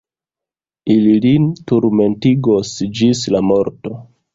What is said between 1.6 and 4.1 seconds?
turmentegos ĝis la morto.